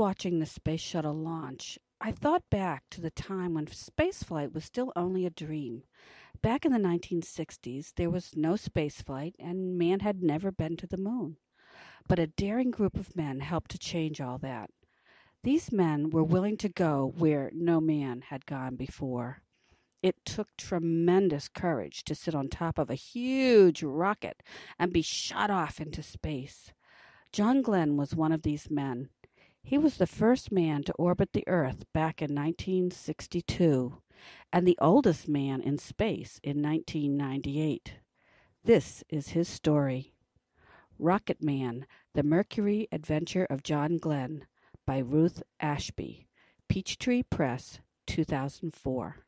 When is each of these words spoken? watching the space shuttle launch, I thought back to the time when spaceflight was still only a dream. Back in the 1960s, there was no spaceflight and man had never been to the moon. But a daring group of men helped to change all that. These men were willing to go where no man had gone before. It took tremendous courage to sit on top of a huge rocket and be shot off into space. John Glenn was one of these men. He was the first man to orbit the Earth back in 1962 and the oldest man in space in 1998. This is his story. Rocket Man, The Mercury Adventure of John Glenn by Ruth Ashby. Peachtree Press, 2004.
watching 0.00 0.38
the 0.38 0.46
space 0.46 0.80
shuttle 0.80 1.14
launch, 1.14 1.78
I 2.00 2.12
thought 2.12 2.50
back 2.50 2.84
to 2.90 3.00
the 3.00 3.10
time 3.10 3.54
when 3.54 3.66
spaceflight 3.66 4.52
was 4.52 4.64
still 4.64 4.92
only 4.96 5.24
a 5.24 5.30
dream. 5.30 5.84
Back 6.42 6.64
in 6.66 6.72
the 6.72 6.78
1960s, 6.78 7.92
there 7.96 8.10
was 8.10 8.36
no 8.36 8.52
spaceflight 8.52 9.34
and 9.38 9.78
man 9.78 10.00
had 10.00 10.22
never 10.22 10.50
been 10.50 10.76
to 10.78 10.86
the 10.86 10.96
moon. 10.96 11.36
But 12.08 12.18
a 12.18 12.26
daring 12.26 12.70
group 12.70 12.98
of 12.98 13.14
men 13.14 13.40
helped 13.40 13.70
to 13.70 13.78
change 13.78 14.20
all 14.20 14.38
that. 14.38 14.70
These 15.42 15.70
men 15.70 16.10
were 16.10 16.24
willing 16.24 16.56
to 16.58 16.68
go 16.68 17.14
where 17.16 17.50
no 17.54 17.80
man 17.80 18.24
had 18.28 18.46
gone 18.46 18.76
before. 18.76 19.42
It 20.02 20.16
took 20.24 20.48
tremendous 20.56 21.48
courage 21.48 22.04
to 22.04 22.14
sit 22.14 22.34
on 22.34 22.48
top 22.48 22.78
of 22.78 22.90
a 22.90 22.94
huge 22.94 23.82
rocket 23.82 24.42
and 24.78 24.92
be 24.92 25.02
shot 25.02 25.50
off 25.50 25.80
into 25.80 26.02
space. 26.02 26.72
John 27.32 27.62
Glenn 27.62 27.96
was 27.96 28.14
one 28.14 28.32
of 28.32 28.42
these 28.42 28.70
men. 28.70 29.08
He 29.62 29.78
was 29.78 29.98
the 29.98 30.06
first 30.06 30.50
man 30.50 30.82
to 30.84 30.92
orbit 30.94 31.32
the 31.32 31.46
Earth 31.46 31.84
back 31.92 32.20
in 32.20 32.34
1962 32.34 33.98
and 34.52 34.66
the 34.66 34.78
oldest 34.80 35.28
man 35.28 35.60
in 35.60 35.78
space 35.78 36.40
in 36.42 36.60
1998. 36.60 37.94
This 38.64 39.04
is 39.08 39.28
his 39.28 39.48
story. 39.48 40.12
Rocket 40.98 41.40
Man, 41.40 41.86
The 42.14 42.24
Mercury 42.24 42.88
Adventure 42.90 43.46
of 43.48 43.62
John 43.62 43.98
Glenn 43.98 44.46
by 44.84 44.98
Ruth 44.98 45.42
Ashby. 45.60 46.26
Peachtree 46.68 47.22
Press, 47.22 47.78
2004. 48.08 49.24